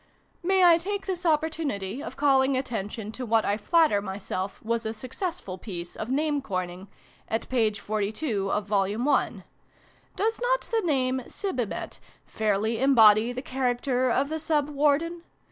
[0.01, 0.13] PREFACE.
[0.41, 4.83] xvii May I take this opportunity of calling attention to what I flatter myself was
[4.83, 6.87] a successful piece of name coining,
[7.27, 7.71] at p.
[7.71, 8.85] 42 of Vol.
[9.09, 9.43] I.
[10.15, 11.99] Does not the name' Sibimet'
[12.35, 15.21] fairly embody the character of the Sub Warden